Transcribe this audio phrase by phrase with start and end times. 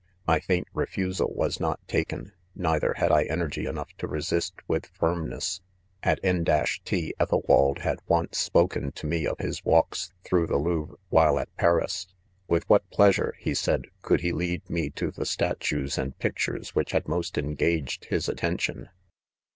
[0.25, 5.61] My faint refusal was not taken; neither had I: energy enough to resist with, firmness..,
[6.01, 6.43] *At N
[6.83, 11.55] t, Ethelwald had once spoken to me of his walks through the Louvre while at
[11.55, 12.07] Paris.
[12.47, 16.37] "With what pleasure/' he said s" could he lead, me to the statues and pic«
[16.47, 18.89] lures which had most engaged his attention.